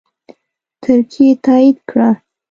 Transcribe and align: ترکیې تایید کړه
ترکیې 0.81 1.29
تایید 1.45 1.77
کړه 1.89 2.09